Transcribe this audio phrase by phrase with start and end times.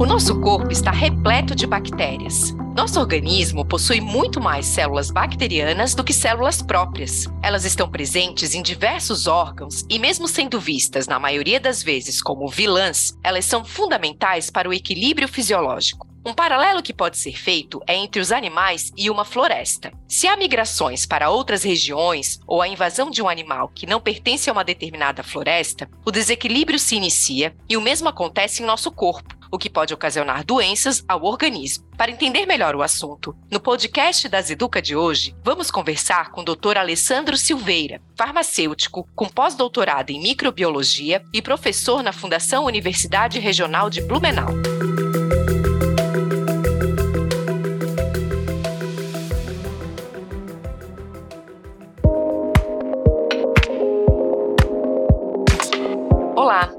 [0.00, 2.54] O nosso corpo está repleto de bactérias.
[2.76, 7.26] Nosso organismo possui muito mais células bacterianas do que células próprias.
[7.42, 12.46] Elas estão presentes em diversos órgãos e, mesmo sendo vistas na maioria das vezes como
[12.46, 16.06] vilãs, elas são fundamentais para o equilíbrio fisiológico.
[16.24, 19.90] Um paralelo que pode ser feito é entre os animais e uma floresta.
[20.06, 24.48] Se há migrações para outras regiões ou a invasão de um animal que não pertence
[24.48, 29.37] a uma determinada floresta, o desequilíbrio se inicia e o mesmo acontece em nosso corpo
[29.50, 31.84] o que pode ocasionar doenças ao organismo.
[31.96, 36.44] Para entender melhor o assunto, no podcast das Educa de hoje, vamos conversar com o
[36.44, 36.78] Dr.
[36.78, 44.48] Alessandro Silveira, farmacêutico com pós-doutorado em microbiologia e professor na Fundação Universidade Regional de Blumenau.
[56.36, 56.70] Olá,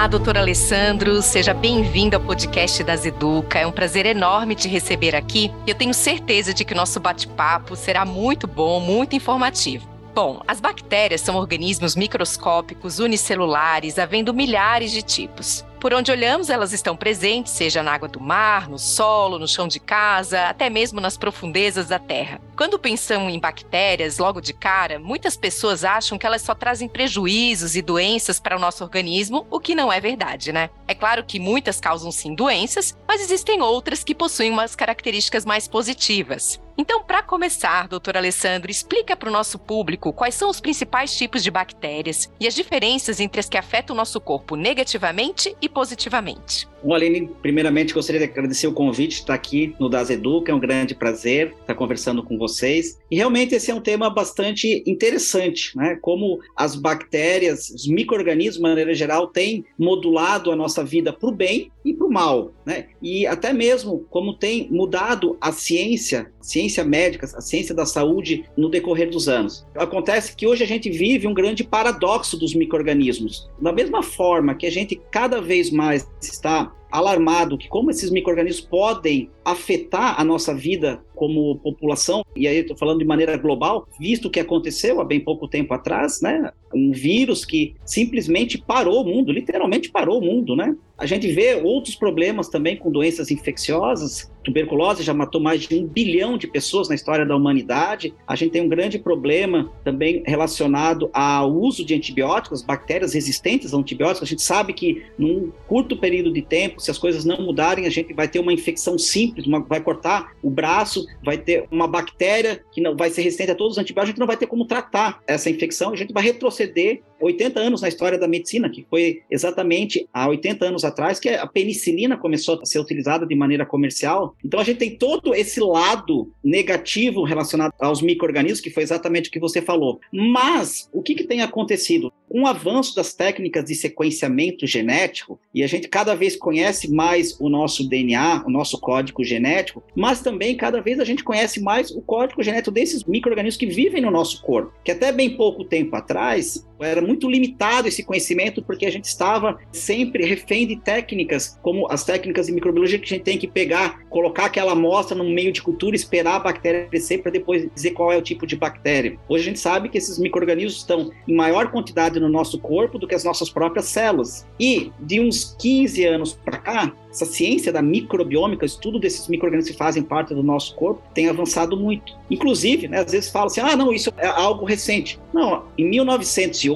[0.00, 3.58] Olá, doutor Alessandro, seja bem-vindo ao podcast das Educa.
[3.58, 5.52] É um prazer enorme te receber aqui.
[5.66, 9.86] Eu tenho certeza de que o nosso bate-papo será muito bom, muito informativo.
[10.14, 15.66] Bom, as bactérias são organismos microscópicos unicelulares, havendo milhares de tipos.
[15.80, 19.66] Por onde olhamos, elas estão presentes, seja na água do mar, no solo, no chão
[19.66, 22.38] de casa, até mesmo nas profundezas da terra.
[22.54, 27.76] Quando pensamos em bactérias, logo de cara, muitas pessoas acham que elas só trazem prejuízos
[27.76, 30.68] e doenças para o nosso organismo, o que não é verdade, né?
[30.86, 35.66] É claro que muitas causam sim doenças, mas existem outras que possuem umas características mais
[35.66, 36.60] positivas.
[36.76, 41.42] Então, para começar, doutor Alessandro, explica para o nosso público quais são os principais tipos
[41.42, 46.68] de bactérias e as diferenças entre as que afetam o nosso corpo negativamente e positivamente.
[46.82, 50.54] Bom, Aline, primeiramente gostaria de agradecer o convite de estar aqui no Das Educa, é
[50.54, 52.98] um grande prazer estar conversando com vocês.
[53.10, 55.98] E realmente esse é um tema bastante interessante, né?
[56.00, 61.32] Como as bactérias, os micro-organismos, de maneira geral, têm modulado a nossa vida para o
[61.32, 62.86] bem e para o mal, né?
[63.02, 68.44] E até mesmo como tem mudado a ciência, a ciência médica, a ciência da saúde
[68.56, 69.66] no decorrer dos anos.
[69.74, 73.48] Acontece que hoje a gente vive um grande paradoxo dos micro-organismos.
[73.60, 78.66] Da mesma forma que a gente cada vez mais está alarmado que como esses micro-organismos
[78.66, 84.26] podem afetar a nossa vida como população, e aí estou falando de maneira global, visto
[84.26, 86.50] o que aconteceu há bem pouco tempo atrás, né?
[86.74, 90.74] Um vírus que simplesmente parou o mundo, literalmente parou o mundo, né?
[90.96, 94.30] A gente vê outros problemas também com doenças infecciosas.
[94.44, 98.14] Tuberculose já matou mais de um bilhão de pessoas na história da humanidade.
[98.26, 103.78] A gente tem um grande problema também relacionado ao uso de antibióticos, bactérias resistentes a
[103.78, 104.22] antibióticos.
[104.22, 107.90] A gente sabe que num curto período de tempo, se as coisas não mudarem, a
[107.90, 112.64] gente vai ter uma infecção simples, uma, vai cortar o braço, vai ter uma bactéria
[112.72, 114.64] que não vai ser resistente a todos os antibióticos, a gente não vai ter como
[114.64, 119.22] tratar essa infecção, a gente vai retroceder 80 anos na história da medicina, que foi
[119.30, 124.34] exatamente há 80 anos atrás que a penicilina começou a ser utilizada de maneira comercial.
[124.44, 129.32] Então a gente tem todo esse lado negativo relacionado aos micro-organismos, que foi exatamente o
[129.32, 130.00] que você falou.
[130.12, 132.12] Mas o que, que tem acontecido?
[132.30, 137.48] Um avanço das técnicas de sequenciamento genético, e a gente cada vez conhece mais o
[137.48, 142.00] nosso DNA, o nosso código genético, mas também cada vez a gente conhece mais o
[142.00, 146.64] código genético desses micro-organismos que vivem no nosso corpo, que até bem pouco tempo atrás
[146.80, 152.04] era muito limitado esse conhecimento porque a gente estava sempre refém de técnicas, como as
[152.04, 155.62] técnicas de microbiologia que a gente tem que pegar, colocar aquela amostra no meio de
[155.62, 159.18] cultura, esperar a bactéria crescer para depois dizer qual é o tipo de bactéria.
[159.28, 163.06] Hoje a gente sabe que esses microrganismos estão em maior quantidade no nosso corpo do
[163.06, 164.46] que as nossas próprias células.
[164.58, 169.78] E de uns 15 anos para cá, essa ciência da microbiômica, estudo desses micro-organismos que
[169.78, 172.16] fazem parte do nosso corpo, tem avançado muito.
[172.30, 175.18] Inclusive, né, às vezes falam assim, ah, não, isso é algo recente.
[175.32, 176.69] Não, em 1908,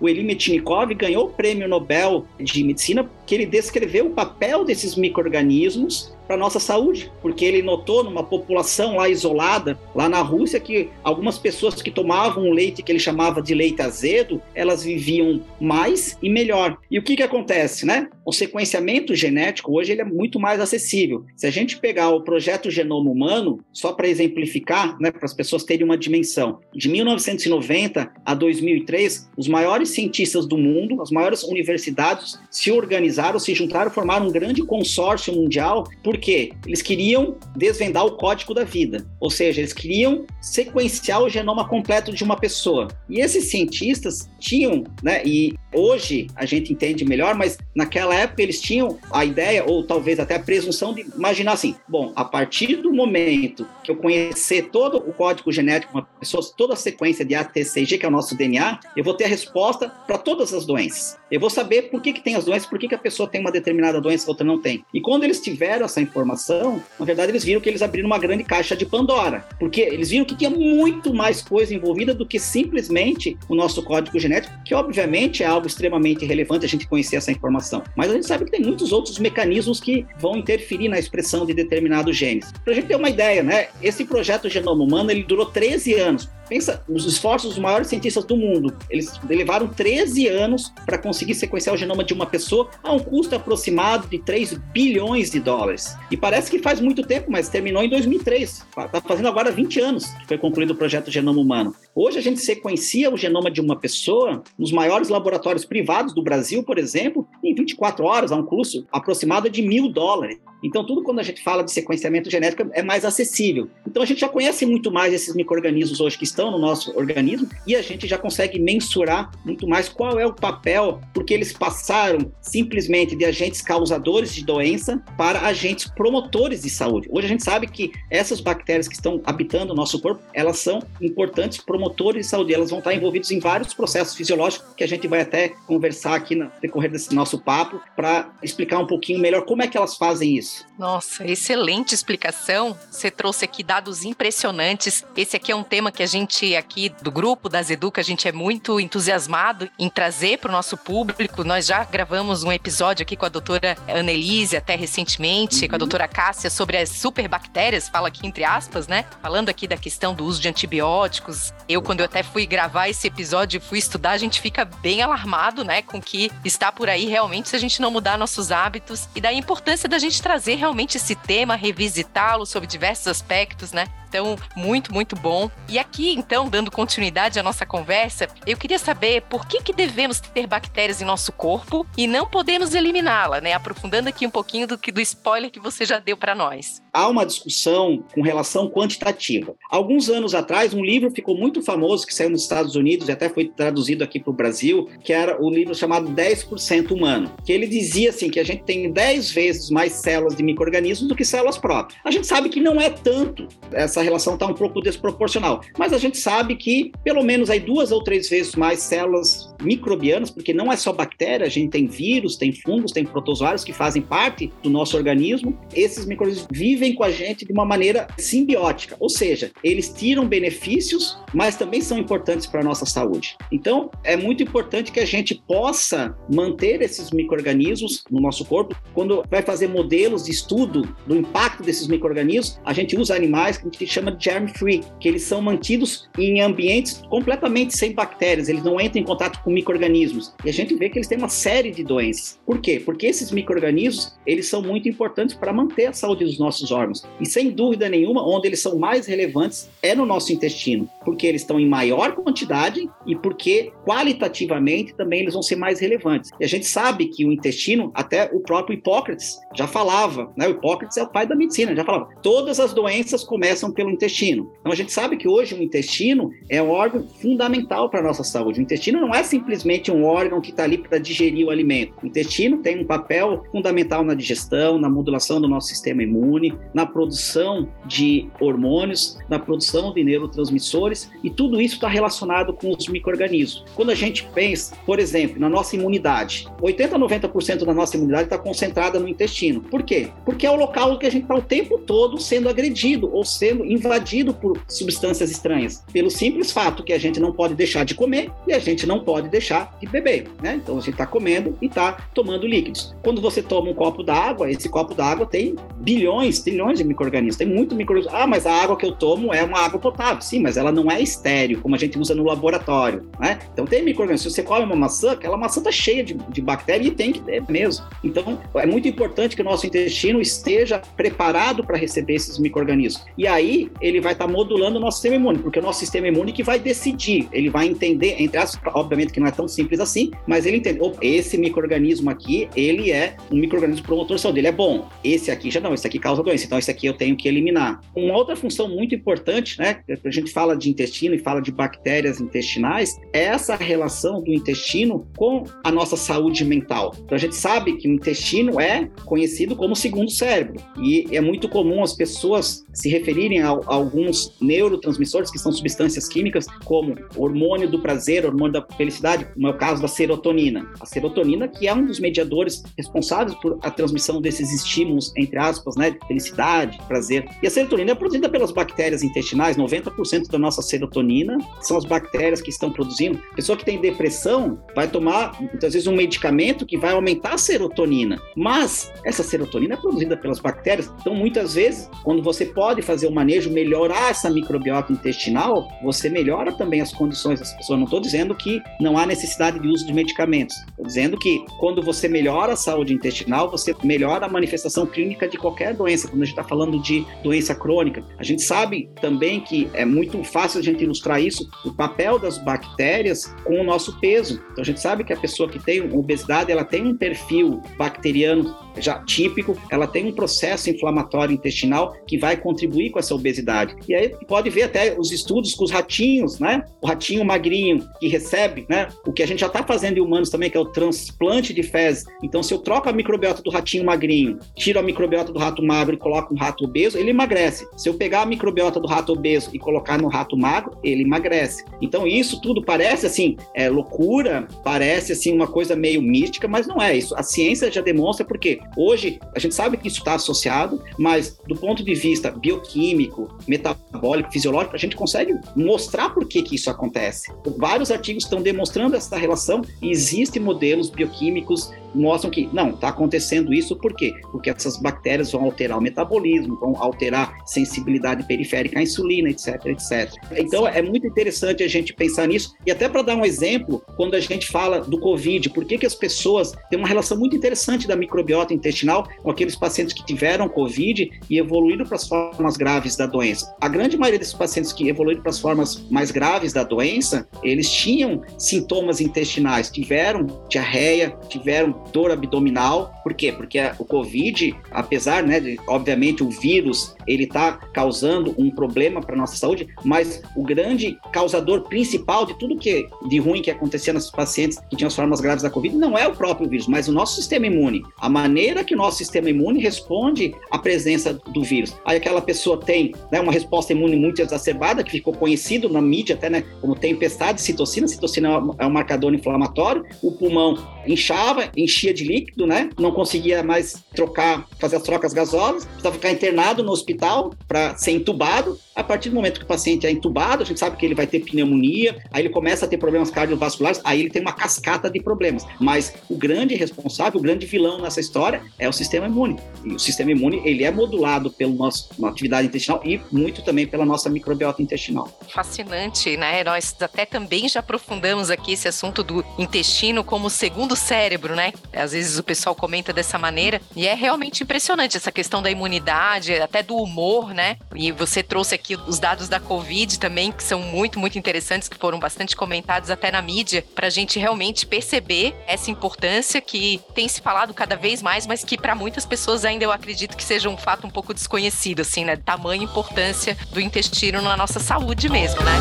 [0.00, 4.94] o Eli Metchnikov ganhou o prêmio Nobel de Medicina que ele descreveu o papel desses
[4.94, 10.88] micro-organismos para nossa saúde, porque ele notou numa população lá isolada, lá na Rússia, que
[11.02, 16.28] algumas pessoas que tomavam leite que ele chamava de leite azedo, elas viviam mais e
[16.28, 16.78] melhor.
[16.90, 18.08] E o que que acontece, né?
[18.24, 21.24] O sequenciamento genético hoje ele é muito mais acessível.
[21.36, 25.62] Se a gente pegar o projeto Genoma Humano, só para exemplificar, né, para as pessoas
[25.62, 32.40] terem uma dimensão, de 1990 a 2003, os maiores cientistas do mundo, as maiores universidades
[32.50, 38.12] se organizaram, se juntaram, formaram um grande consórcio mundial por porque eles queriam desvendar o
[38.12, 42.88] código da vida, ou seja, eles queriam sequenciar o genoma completo de uma pessoa.
[43.06, 48.62] E esses cientistas tinham, né, e hoje a gente entende melhor, mas naquela época eles
[48.62, 52.92] tinham a ideia, ou talvez até a presunção de imaginar assim: bom, a partir do
[52.92, 57.34] momento que eu conhecer todo o código genético de uma pessoa, toda a sequência de
[57.34, 61.18] ATCG, que é o nosso DNA, eu vou ter a resposta para todas as doenças.
[61.30, 63.40] Eu vou saber por que, que tem as doenças, por que, que a pessoa tem
[63.40, 64.84] uma determinada doença e outra não tem.
[64.92, 68.42] E quando eles tiveram essa informação, na verdade eles viram que eles abriram uma grande
[68.42, 73.38] caixa de Pandora, porque eles viram que tinha muito mais coisa envolvida do que simplesmente
[73.48, 77.84] o nosso código genético, que obviamente é algo extremamente relevante a gente conhecer essa informação.
[77.94, 81.54] Mas a gente sabe que tem muitos outros mecanismos que vão interferir na expressão de
[81.54, 82.50] determinados genes.
[82.64, 83.68] Para a gente ter uma ideia, né?
[83.80, 86.28] Esse projeto Genoma Humano ele durou 13 anos.
[86.48, 91.74] Pensa, os esforços dos maiores cientistas do mundo, eles levaram 13 anos para conseguir sequenciar
[91.74, 95.96] o genoma de uma pessoa a um custo aproximado de 3 bilhões de dólares.
[96.10, 98.66] E parece que faz muito tempo, mas terminou em 2003.
[98.76, 101.74] Está fazendo agora 20 anos que foi concluído o projeto Genoma Humano.
[101.94, 106.62] Hoje a gente sequencia o genoma de uma pessoa nos maiores laboratórios privados do Brasil,
[106.62, 110.38] por exemplo, em 24 horas, a um custo aproximado de mil dólares.
[110.62, 113.68] Então, tudo quando a gente fala de sequenciamento genético é mais acessível.
[113.86, 117.48] Então, a gente já conhece muito mais esses micro-organismos hoje que estão no nosso organismo
[117.66, 122.32] e a gente já consegue mensurar muito mais qual é o papel, porque eles passaram
[122.40, 127.08] simplesmente de agentes causadores de doença para agentes promotores de saúde.
[127.10, 130.80] Hoje a gente sabe que essas bactérias que estão habitando o nosso corpo, elas são
[131.00, 132.54] importantes promotores de saúde.
[132.54, 136.34] Elas vão estar envolvidas em vários processos fisiológicos que a gente vai até conversar aqui
[136.34, 140.36] no decorrer desse nosso papo para explicar um pouquinho melhor como é que elas fazem
[140.36, 140.45] isso.
[140.78, 142.78] Nossa, excelente explicação.
[142.90, 145.04] Você trouxe aqui dados impressionantes.
[145.16, 148.28] Esse aqui é um tema que a gente aqui do grupo das Educa, a gente
[148.28, 151.44] é muito entusiasmado em trazer para o nosso público.
[151.44, 155.68] Nós já gravamos um episódio aqui com a doutora Annelise, até recentemente, uhum.
[155.68, 155.78] com a uhum.
[155.78, 159.04] doutora Cássia, sobre as superbactérias, fala aqui entre aspas, né?
[159.22, 161.52] Falando aqui da questão do uso de antibióticos.
[161.68, 165.02] Eu, quando eu até fui gravar esse episódio e fui estudar, a gente fica bem
[165.02, 168.52] alarmado, né, com o que está por aí realmente se a gente não mudar nossos
[168.52, 173.86] hábitos e da importância da gente trazer realmente esse tema, revisitá-lo sob diversos aspectos, né?
[174.08, 175.50] Então, muito, muito bom.
[175.68, 180.20] E aqui, então, dando continuidade à nossa conversa, eu queria saber por que, que devemos
[180.20, 183.52] ter bactérias em nosso corpo e não podemos eliminá-la, né?
[183.52, 186.80] Aprofundando aqui um pouquinho do, que, do spoiler que você já deu para nós.
[186.92, 189.54] Há uma discussão com relação quantitativa.
[189.68, 193.28] Alguns anos atrás, um livro ficou muito famoso que saiu nos Estados Unidos e até
[193.28, 197.66] foi traduzido aqui para o Brasil, que era o livro chamado 10% Humano, que ele
[197.66, 201.58] dizia assim que a gente tem 10 vezes mais células de micro-organismos do que células
[201.58, 202.00] próprias.
[202.04, 205.62] A gente sabe que não é tanto essa essa relação está um pouco desproporcional.
[205.78, 210.30] Mas a gente sabe que pelo menos aí duas ou três vezes mais células microbianas,
[210.30, 214.02] porque não é só bactéria, a gente tem vírus, tem fungos, tem protozoários que fazem
[214.02, 215.58] parte do nosso organismo.
[215.74, 221.18] Esses micro-organismos vivem com a gente de uma maneira simbiótica, ou seja, eles tiram benefícios,
[221.32, 223.36] mas também são importantes para a nossa saúde.
[223.50, 228.76] Então, é muito importante que a gente possa manter esses micro-organismos no nosso corpo.
[228.92, 233.66] Quando vai fazer modelos de estudo do impacto desses micro-organismos, a gente usa animais que
[233.66, 238.62] a gente chama de germ-free, que eles são mantidos em ambientes completamente sem bactérias, eles
[238.62, 240.34] não entram em contato com micro-organismos.
[240.44, 242.38] E a gente vê que eles têm uma série de doenças.
[242.44, 242.80] Por quê?
[242.84, 247.04] Porque esses micro-organismos, eles são muito importantes para manter a saúde dos nossos órgãos.
[247.20, 251.42] E sem dúvida nenhuma, onde eles são mais relevantes é no nosso intestino, porque eles
[251.42, 256.30] estão em maior quantidade e porque qualitativamente também eles vão ser mais relevantes.
[256.40, 260.05] E a gente sabe que o intestino, até o próprio Hipócrates já falava,
[260.36, 260.48] né?
[260.48, 264.50] O Hipócrates é o pai da medicina, já falava, todas as doenças começam pelo intestino.
[264.60, 268.24] Então a gente sabe que hoje o intestino é um órgão fundamental para a nossa
[268.24, 268.60] saúde.
[268.60, 271.94] O intestino não é simplesmente um órgão que está ali para digerir o alimento.
[272.02, 276.86] O intestino tem um papel fundamental na digestão, na modulação do nosso sistema imune, na
[276.86, 283.64] produção de hormônios, na produção de neurotransmissores e tudo isso está relacionado com os micro-organismos.
[283.74, 288.24] Quando a gente pensa, por exemplo, na nossa imunidade, 80 a 90% da nossa imunidade
[288.24, 289.60] está concentrada no intestino.
[289.60, 289.95] Por quê?
[290.24, 293.64] Porque é o local que a gente está o tempo todo sendo agredido ou sendo
[293.64, 298.30] invadido por substâncias estranhas, pelo simples fato que a gente não pode deixar de comer
[298.46, 300.54] e a gente não pode deixar de beber, né?
[300.56, 302.94] Então você está comendo e está tomando líquidos.
[303.02, 307.46] Quando você toma um copo d'água, esse copo d'água tem bilhões, trilhões de micro-organismos, tem
[307.46, 310.20] muito micro Ah, mas a água que eu tomo é uma água potável.
[310.20, 313.38] Sim, mas ela não é estéreo, como a gente usa no laboratório, né?
[313.52, 314.32] Então tem micro-organismos.
[314.32, 317.20] Se você come uma maçã, aquela maçã está cheia de, de bactérias e tem que
[317.20, 317.84] ter mesmo.
[318.02, 319.85] Então é muito importante que o nosso intestino
[320.20, 323.04] esteja preparado para receber esses micro-organismos.
[323.16, 326.08] E aí ele vai estar tá modulando o nosso sistema imune, porque o nosso sistema
[326.08, 329.80] imune que vai decidir, ele vai entender, entre as, obviamente que não é tão simples
[329.80, 334.48] assim, mas ele entende, esse microorganismo aqui, ele é um microorganismo promotor de saúde, ele
[334.48, 334.88] é bom.
[335.04, 337.80] Esse aqui já não, esse aqui causa doença, então esse aqui eu tenho que eliminar.
[337.94, 342.20] Uma outra função muito importante, né, a gente fala de intestino e fala de bactérias
[342.20, 346.94] intestinais, é essa relação do intestino com a nossa saúde mental.
[346.98, 351.48] Então a gente sabe que o intestino é conhecido como segundo cérebro e é muito
[351.48, 357.80] comum as pessoas se referirem a, alguns neurotransmissores que são substâncias químicas como hormônio do
[357.80, 360.70] prazer, hormônio da felicidade, como é o caso da serotonina.
[360.80, 365.76] A serotonina, que é um dos mediadores responsáveis por a transmissão desses estímulos, entre aspas,
[365.76, 367.26] né, de felicidade, prazer.
[367.42, 372.40] E a serotonina é produzida pelas bactérias intestinais, 90% da nossa serotonina são as bactérias
[372.40, 373.18] que estão produzindo.
[373.32, 377.38] A pessoa que tem depressão vai tomar, muitas vezes, um medicamento que vai aumentar a
[377.38, 380.92] serotonina, mas essa serotonina é produzida pelas bactérias.
[381.00, 386.52] Então, muitas vezes, quando você pode fazer o manejo, melhorar essa microbiota intestinal, você melhora
[386.52, 387.78] também as condições das pessoas.
[387.78, 390.56] Não estou dizendo que não há necessidade de uso de medicamentos.
[390.68, 395.36] Estou dizendo que quando você melhora a saúde intestinal, você melhora a manifestação clínica de
[395.36, 396.08] qualquer doença.
[396.08, 400.22] Quando a gente está falando de doença crônica, a gente sabe também que é muito
[400.24, 404.42] fácil a gente ilustrar isso, o papel das bactérias com o nosso peso.
[404.52, 408.54] Então a gente sabe que a pessoa que tem obesidade, ela tem um perfil bacteriano
[408.78, 413.76] já típico, ela tem um processo inflamatório intestinal que vai contribuir com essa obesidade.
[413.88, 416.64] E aí pode ver até os estudos com os ratinhos, né?
[416.80, 418.88] O ratinho magrinho que recebe, né?
[419.06, 421.62] O que a gente já está fazendo em humanos também, que é o transplante de
[421.62, 422.04] fezes.
[422.22, 425.94] Então, se eu troco a microbiota do ratinho magrinho, tiro a microbiota do rato magro
[425.94, 427.66] e coloco um rato obeso, ele emagrece.
[427.76, 431.64] Se eu pegar a microbiota do rato obeso e colocar no rato magro, ele emagrece.
[431.80, 436.80] Então, isso tudo parece assim, é loucura, parece assim uma coisa meio mística, mas não
[436.80, 437.14] é isso.
[437.16, 441.56] A ciência já demonstra porque hoje a gente sabe que isso está associado, mas do
[441.56, 447.32] ponto de vista bioquímico, metabólico, fisiológico, a gente consegue mostrar por que, que isso acontece.
[447.56, 453.52] Vários artigos estão demonstrando essa relação e existem modelos bioquímicos mostram que não, está acontecendo
[453.52, 454.14] isso por quê?
[454.30, 460.12] Porque essas bactérias vão alterar o metabolismo, vão alterar sensibilidade periférica à insulina, etc, etc.
[460.36, 464.14] Então é muito interessante a gente pensar nisso e até para dar um exemplo, quando
[464.14, 467.86] a gente fala do COVID, por que, que as pessoas têm uma relação muito interessante
[467.86, 472.96] da microbiota intestinal com aqueles pacientes que tiveram COVID e evoluíram para as formas graves
[472.96, 473.54] da doença?
[473.60, 477.70] A grande maioria desses pacientes que evoluíram para as formas mais graves da doença, eles
[477.70, 482.92] tinham sintomas intestinais, tiveram diarreia, tiveram dor abdominal.
[483.02, 483.32] Por quê?
[483.32, 489.16] Porque o COVID, apesar, né, de, obviamente, o vírus, ele está causando um problema para
[489.16, 494.10] nossa saúde, mas o grande causador principal de tudo que de ruim que acontecia nos
[494.10, 496.92] pacientes que tinham as formas graves da COVID não é o próprio vírus, mas o
[496.92, 497.82] nosso sistema imune.
[497.98, 501.76] A maneira que o nosso sistema imune responde à presença do vírus.
[501.84, 506.14] Aí aquela pessoa tem né, uma resposta imune muito exacerbada, que ficou conhecido na mídia
[506.14, 507.88] até, né, como tempestade de citocina.
[507.88, 508.28] Citocina
[508.58, 509.84] é um marcador inflamatório.
[510.02, 512.70] O pulmão inchava, enchia de líquido, né?
[512.78, 517.92] Não conseguia mais trocar, fazer as trocas gasosas, precisava ficar internado no hospital para ser
[517.92, 518.58] entubado.
[518.74, 521.06] A partir do momento que o paciente é entubado, a gente sabe que ele vai
[521.06, 525.00] ter pneumonia, aí ele começa a ter problemas cardiovasculares, aí ele tem uma cascata de
[525.00, 525.46] problemas.
[525.58, 529.36] Mas o grande responsável, o grande vilão nessa história é o sistema imune.
[529.64, 533.84] E o sistema imune, ele é modulado pela nossa atividade intestinal e muito também pela
[533.84, 535.08] nossa microbiota intestinal.
[535.28, 536.44] Fascinante, né?
[536.44, 541.52] Nós até também já aprofundamos aqui esse assunto do intestino como segundo cérebro, né?
[541.72, 546.34] Às vezes o pessoal comenta dessa maneira e é realmente impressionante essa questão da imunidade,
[546.40, 547.56] até do humor, né?
[547.74, 551.76] E você trouxe aqui os dados da Covid também, que são muito, muito interessantes, que
[551.76, 557.08] foram bastante comentados até na mídia, para a gente realmente perceber essa importância que tem
[557.08, 560.48] se falado cada vez mais, mas que para muitas pessoas ainda eu acredito que seja
[560.48, 562.16] um fato um pouco desconhecido, assim, né?
[562.16, 565.52] Tamanha importância do intestino na nossa saúde mesmo, né?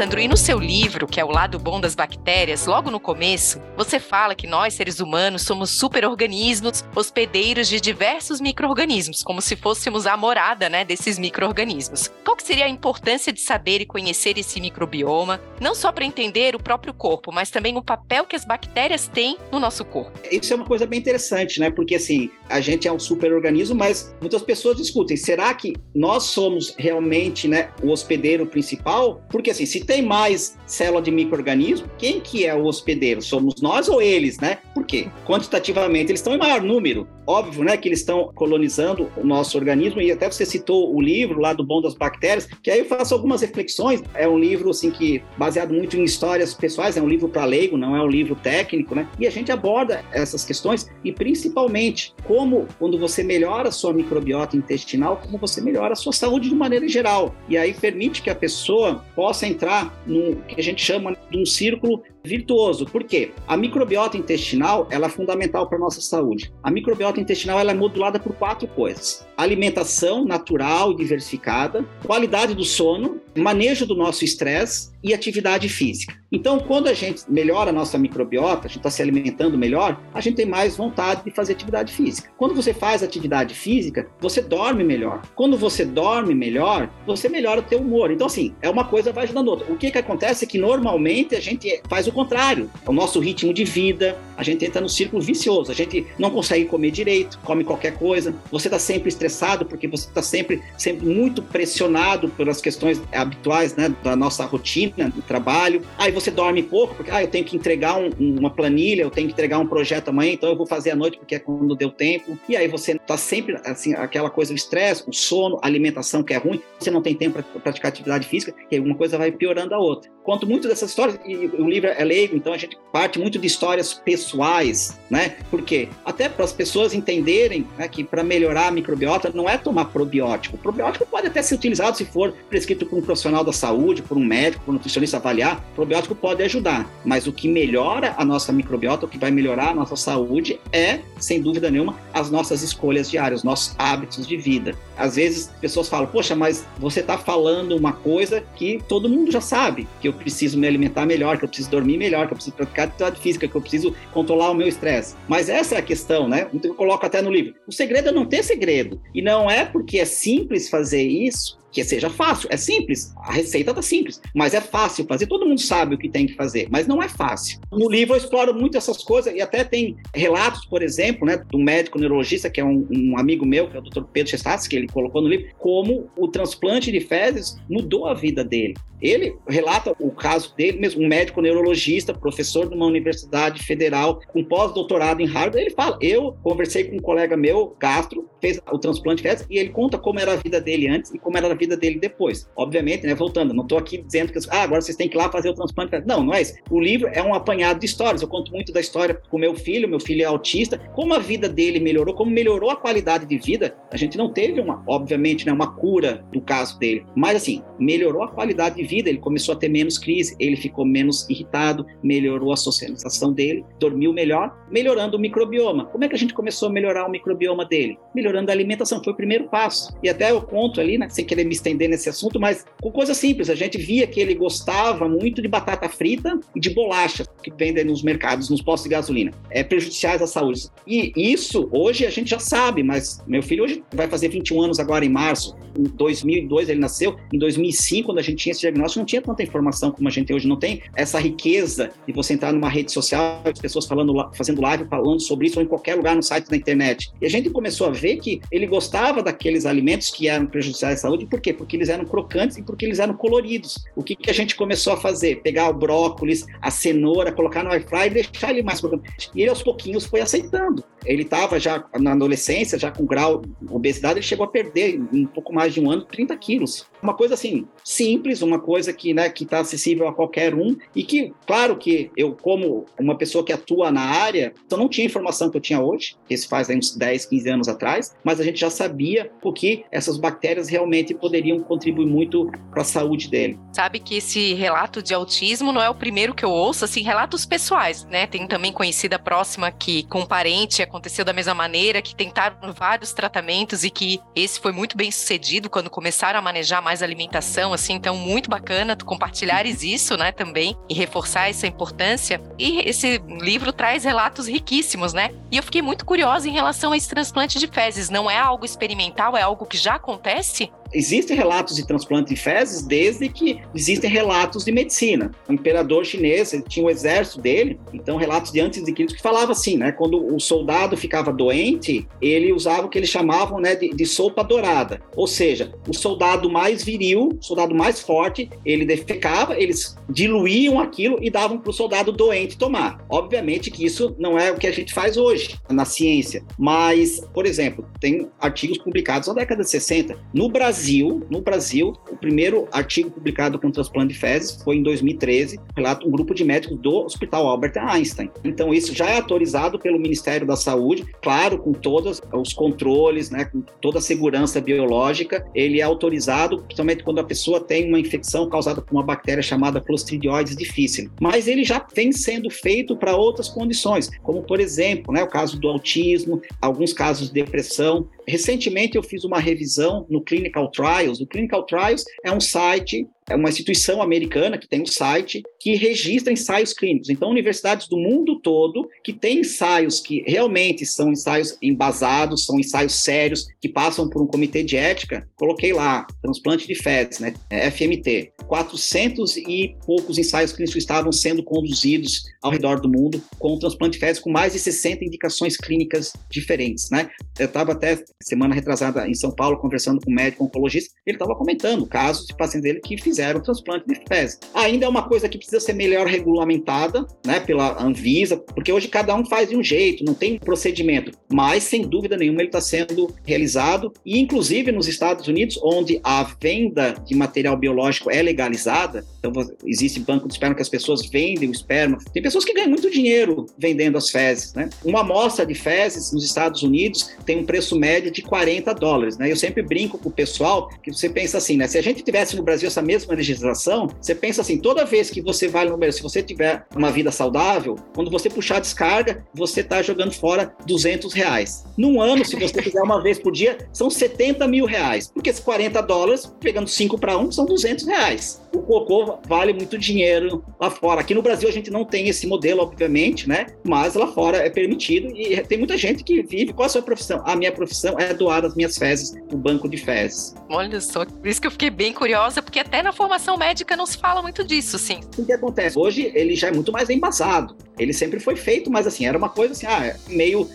[0.00, 3.60] Sandro, e no seu livro, que é O Lado Bom das Bactérias, logo no começo,
[3.76, 10.06] você fala que nós, seres humanos, somos superorganismos hospedeiros de diversos micro-organismos, como se fôssemos
[10.06, 12.10] a morada né, desses micro-organismos.
[12.24, 16.56] Qual que seria a importância de saber e conhecer esse microbioma, não só para entender
[16.56, 20.18] o próprio corpo, mas também o papel que as bactérias têm no nosso corpo?
[20.32, 21.70] Isso é uma coisa bem interessante, né?
[21.70, 26.74] Porque assim, a gente é um superorganismo, mas muitas pessoas discutem, será que nós somos
[26.78, 29.22] realmente né, o hospedeiro principal?
[29.28, 33.20] Porque assim, se tem mais célula de microorganismo, quem que é o hospedeiro?
[33.20, 34.58] Somos nós ou eles, né?
[34.72, 35.08] Por quê?
[35.26, 37.08] Quantitativamente eles estão em maior número.
[37.30, 41.38] Óbvio, né, que eles estão colonizando o nosso organismo e até você citou o livro
[41.38, 44.02] lá do Bom das Bactérias, que aí eu faço algumas reflexões.
[44.14, 47.76] É um livro assim que baseado muito em histórias pessoais, é um livro para leigo,
[47.76, 49.08] não é um livro técnico, né?
[49.16, 54.56] E a gente aborda essas questões e principalmente como quando você melhora a sua microbiota
[54.56, 57.32] intestinal, como você melhora a sua saúde de maneira geral.
[57.48, 61.46] E aí permite que a pessoa possa entrar num que a gente chama de um
[61.46, 62.86] círculo virtuoso.
[62.86, 63.32] Por quê?
[63.46, 66.52] A microbiota intestinal ela é fundamental para a nossa saúde.
[66.62, 72.64] A microbiota intestinal ela é modulada por quatro coisas: alimentação natural e diversificada, qualidade do
[72.64, 76.20] sono, manejo do nosso estresse e atividade física.
[76.32, 80.20] Então, quando a gente melhora a nossa microbiota, a gente está se alimentando melhor, a
[80.20, 82.30] gente tem mais vontade de fazer atividade física.
[82.36, 85.22] Quando você faz atividade física, você dorme melhor.
[85.34, 88.12] Quando você dorme melhor, você melhora o teu humor.
[88.12, 89.72] Então, assim, é uma coisa vai ajudando a outra.
[89.72, 92.70] O que, que acontece é que normalmente a gente faz o contrário.
[92.86, 95.72] O nosso ritmo de vida, a gente entra no círculo vicioso.
[95.72, 98.34] A gente não consegue comer direito, come qualquer coisa.
[98.52, 103.92] Você está sempre estressado porque você está sempre, sempre muito pressionado pelas questões habituais né,
[104.02, 105.82] da nossa rotina, do trabalho.
[105.98, 109.26] Aí você dorme pouco, porque ah, eu tenho que entregar um, uma planilha, eu tenho
[109.26, 111.90] que entregar um projeto amanhã, então eu vou fazer à noite porque é quando deu
[111.90, 112.38] tempo.
[112.48, 116.34] E aí você está sempre, assim, aquela coisa, o estresse, o sono, a alimentação que
[116.34, 119.74] é ruim, você não tem tempo para praticar atividade física, e uma coisa vai piorando
[119.74, 120.10] a outra.
[120.22, 123.46] Conto muito dessas histórias, e o livro é leigo, então a gente parte muito de
[123.46, 125.36] histórias pessoais, né?
[125.50, 125.88] Por quê?
[126.04, 130.56] Até para as pessoas entenderem né, que para melhorar a microbiota não é tomar probiótico.
[130.56, 134.16] O probiótico pode até ser utilizado se for prescrito por um profissional da saúde, por
[134.16, 135.62] um médico, por um nutricionista avaliar.
[135.74, 139.74] Probiótico pode ajudar, mas o que melhora a nossa microbiota, o que vai melhorar a
[139.74, 144.74] nossa saúde é, sem dúvida nenhuma, as nossas escolhas diárias, os nossos hábitos de vida.
[145.00, 149.40] Às vezes pessoas falam, poxa, mas você está falando uma coisa que todo mundo já
[149.40, 152.56] sabe, que eu preciso me alimentar melhor, que eu preciso dormir melhor, que eu preciso
[152.56, 155.16] praticar atividade física, que eu preciso controlar o meu estresse.
[155.26, 156.48] Mas essa é a questão, né?
[156.52, 157.54] Então, eu coloco até no livro.
[157.66, 159.00] O segredo é não ter segredo.
[159.14, 162.48] E não é porque é simples fazer isso que seja fácil.
[162.50, 165.26] É simples, a receita tá simples, mas é fácil fazer.
[165.26, 167.60] Todo mundo sabe o que tem que fazer, mas não é fácil.
[167.70, 171.58] No livro eu exploro muito essas coisas e até tem relatos, por exemplo, né, do
[171.58, 174.02] médico neurologista, que é um, um amigo meu, que é o Dr.
[174.12, 178.44] Pedro Chestats, que ele colocou no livro, como o transplante de fezes mudou a vida
[178.44, 178.74] dele.
[179.00, 184.44] Ele relata o caso dele mesmo, um médico neurologista, professor de uma universidade federal, com
[184.44, 185.58] pós-doutorado em Harvard.
[185.58, 189.58] Ele fala: Eu conversei com um colega meu, gastro, fez o transplante de fezes, e
[189.58, 192.48] ele conta como era a vida dele antes e como era a vida dele depois.
[192.54, 195.30] Obviamente, né, voltando, não estou aqui dizendo que ah, agora vocês têm que ir lá
[195.30, 196.02] fazer o transplante.
[196.06, 196.54] Não, não é isso.
[196.70, 198.22] O livro é um apanhado de histórias.
[198.22, 201.48] Eu conto muito da história com meu filho, meu filho é autista, como a vida
[201.48, 203.74] dele melhorou, como melhorou a qualidade de vida.
[203.90, 208.22] A gente não teve uma, obviamente, né, uma cura do caso dele, mas assim, melhorou
[208.22, 212.52] a qualidade de vida, ele começou a ter menos crise, ele ficou menos irritado, melhorou
[212.52, 215.86] a socialização dele, dormiu melhor, melhorando o microbioma.
[215.86, 217.98] Como é que a gente começou a melhorar o microbioma dele?
[218.14, 219.92] Melhorando a alimentação, foi o primeiro passo.
[220.02, 223.14] E até eu conto ali, né, sem querer me estender nesse assunto, mas com coisa
[223.14, 223.50] simples.
[223.50, 227.84] A gente via que ele gostava muito de batata frita e de bolacha que vendem
[227.84, 229.32] nos mercados, nos postos de gasolina.
[229.50, 230.68] É prejudiciais à saúde.
[230.86, 234.69] E isso hoje a gente já sabe, mas meu filho hoje vai fazer 21 anos
[234.78, 235.56] agora em março.
[235.80, 237.16] Em 2002 ele nasceu.
[237.32, 240.32] Em 2005, quando a gente tinha esse diagnóstico, não tinha tanta informação como a gente
[240.32, 240.82] hoje não tem.
[240.94, 245.46] Essa riqueza de você entrar numa rede social, as pessoas falando, fazendo live, falando sobre
[245.46, 247.10] isso ou em qualquer lugar no site da internet.
[247.20, 251.02] E a gente começou a ver que ele gostava daqueles alimentos que eram prejudiciais à
[251.02, 251.26] saúde.
[251.26, 251.52] Por quê?
[251.52, 253.82] Porque eles eram crocantes e porque eles eram coloridos.
[253.96, 255.40] O que, que a gente começou a fazer?
[255.42, 259.30] Pegar o brócolis, a cenoura, colocar no air fry e deixar ele mais crocante.
[259.34, 260.84] E ele aos pouquinhos foi aceitando.
[261.04, 265.26] Ele estava já na adolescência, já com grau de obesidade, ele chegou a perder um
[265.26, 266.86] pouco mais de um ano 30 quilos.
[267.02, 271.32] Uma coisa assim, simples, uma coisa que né, está acessível a qualquer um e que,
[271.46, 275.56] claro que eu, como uma pessoa que atua na área, eu não tinha informação que
[275.56, 278.70] eu tinha hoje, que isso faz uns 10, 15 anos atrás, mas a gente já
[278.70, 283.58] sabia o que essas bactérias realmente poderiam contribuir muito para a saúde dele.
[283.72, 287.46] Sabe que esse relato de autismo não é o primeiro que eu ouço, assim, relatos
[287.46, 288.26] pessoais, né?
[288.26, 293.12] Tem também conhecida próxima que com um parente aconteceu da mesma maneira, que tentaram vários
[293.12, 297.72] tratamentos e que esse foi muito bem sucedido entendido quando começaram a manejar mais alimentação,
[297.72, 302.40] assim, então muito bacana tu compartilhares isso, né, também, e reforçar essa importância.
[302.56, 305.30] E esse livro traz relatos riquíssimos, né?
[305.50, 308.08] E eu fiquei muito curiosa em relação a esse transplante de fezes.
[308.08, 310.70] Não é algo experimental, é algo que já acontece?
[310.92, 315.30] Existem relatos de transplante de fezes desde que existem relatos de medicina.
[315.48, 319.52] O imperador chinês tinha o exército dele, então relatos de antes de Cristo que falava
[319.52, 319.92] assim, né?
[319.92, 324.42] Quando o soldado ficava doente, ele usava o que eles chamavam né, de, de sopa
[324.42, 325.00] dourada.
[325.16, 331.18] Ou seja, o soldado mais viril, o soldado mais forte, ele defecava, eles diluíam aquilo
[331.20, 333.04] e davam para o soldado doente tomar.
[333.08, 337.46] Obviamente que isso não é o que a gente faz hoje na ciência, mas, por
[337.46, 340.18] exemplo, tem artigos publicados na década de 60.
[340.34, 344.82] No Brasil, Brasil, no Brasil, o primeiro artigo publicado com transplante de fezes foi em
[344.82, 348.30] 2013, relata um grupo de médicos do Hospital Albert Einstein.
[348.42, 353.44] Então isso já é autorizado pelo Ministério da Saúde, claro, com todos os controles, né,
[353.44, 358.48] com toda a segurança biológica, ele é autorizado, principalmente quando a pessoa tem uma infecção
[358.48, 361.10] causada por uma bactéria chamada Clostridioides difficile.
[361.20, 365.60] Mas ele já vem sendo feito para outras condições, como por exemplo, né, o caso
[365.60, 368.08] do autismo, alguns casos de depressão.
[368.26, 371.20] Recentemente eu fiz uma revisão no Clinical Trials.
[371.20, 375.76] O Clinical Trials é um site é uma instituição americana que tem um site que
[375.76, 377.08] registra ensaios clínicos.
[377.08, 382.94] Então, universidades do mundo todo que têm ensaios que realmente são ensaios embasados, são ensaios
[382.94, 387.34] sérios, que passam por um comitê de ética, coloquei lá, transplante de fezes, né,
[387.70, 388.32] FMT.
[388.48, 394.00] 400 e poucos ensaios clínicos estavam sendo conduzidos ao redor do mundo com transplante de
[394.00, 397.08] fezes, com mais de 60 indicações clínicas diferentes, né?
[397.38, 401.36] Eu estava até semana retrasada em São Paulo conversando com um médico oncologista, ele estava
[401.36, 404.38] comentando casos de pacientes dele que fizeram fizeram transplante de fezes.
[404.54, 409.14] Ainda é uma coisa que precisa ser melhor regulamentada, né, pela Anvisa, porque hoje cada
[409.14, 413.14] um faz de um jeito, não tem procedimento, mas sem dúvida nenhuma ele está sendo
[413.26, 419.32] realizado e inclusive nos Estados Unidos, onde a venda de material biológico é legalizada, então
[419.64, 421.98] existe banco de esperma que as pessoas vendem o esperma.
[422.12, 424.70] Tem pessoas que ganham muito dinheiro vendendo as fezes, né?
[424.82, 429.30] Uma amostra de fezes nos Estados Unidos tem um preço médio de 40 dólares, né?
[429.30, 431.66] Eu sempre brinco com o pessoal que você pensa assim, né?
[431.66, 435.20] Se a gente tivesse no Brasil essa mesma legislação, você pensa assim, toda vez que
[435.20, 439.24] você vai no número, se você tiver uma vida saudável, quando você puxar a descarga,
[439.34, 441.64] você está jogando fora 200 reais.
[441.76, 445.10] Num ano, se você fizer uma vez por dia, são 70 mil reais.
[445.12, 448.40] Porque esses 40 dólares, pegando 5 para 1, são 200 reais.
[448.54, 451.00] O cocô vale muito dinheiro lá fora.
[451.00, 453.46] Aqui no Brasil a gente não tem esse modelo, obviamente, né?
[453.64, 456.52] Mas lá fora é permitido e tem muita gente que vive.
[456.52, 457.22] Qual a sua profissão?
[457.24, 460.34] A minha profissão é doar as minhas fezes no banco de fezes.
[460.48, 463.86] Olha só, por isso que eu fiquei bem curiosa, porque até na formação médica não
[463.86, 465.00] se fala muito disso, sim.
[465.16, 465.78] O que acontece?
[465.78, 467.56] Hoje ele já é muito mais embasado.
[467.78, 470.46] Ele sempre foi feito, mas assim, era uma coisa assim, ah, meio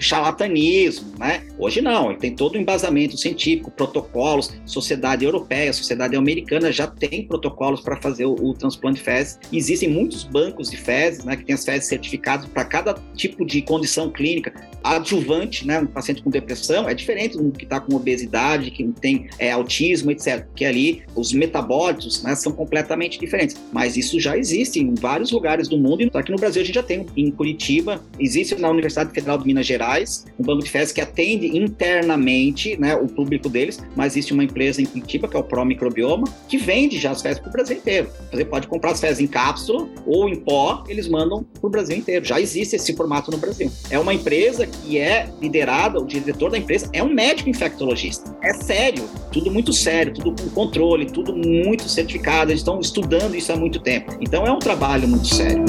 [0.00, 1.46] charlatanismo, né?
[1.56, 7.26] Hoje não, ele tem todo o embasamento científico, protocolos, sociedade europeia, sociedade americana já tem
[7.26, 9.38] protocolos para fazer o, o, transplante de fezes.
[9.52, 13.62] Existem muitos bancos de fezes, né, que tem as fezes certificadas para cada tipo de
[13.62, 14.52] condição clínica.
[14.82, 19.28] Adjuvante, né, um paciente com depressão, é diferente do que está com obesidade, que tem
[19.38, 20.46] é, autismo, etc.
[20.56, 23.56] Que ali os metabólitos né, são completamente diferentes.
[23.72, 26.02] Mas isso já existe em vários lugares do mundo.
[26.02, 29.46] E aqui no Brasil a gente já tem em Curitiba, existe na Universidade Federal de
[29.46, 34.32] Minas Gerais um banco de fezes que atende internamente né, o público deles, mas existe
[34.32, 37.48] uma empresa em Curitiba, que é o Pro Microbioma, que vende já as fezes para
[37.48, 38.08] o Brasil inteiro.
[38.32, 41.96] Você pode comprar as fezes em cápsula ou em pó, eles mandam para o Brasil
[41.96, 42.24] inteiro.
[42.24, 43.70] Já existe esse formato no Brasil.
[43.90, 48.36] É uma empresa que é liderada, o diretor da empresa é um médico infectologista.
[48.42, 52.50] É sério, tudo muito sério, tudo com controle, tudo muito certificado.
[52.50, 54.16] Eles estão estudando isso há muito tempo.
[54.20, 55.64] Então é um trabalho muito sério.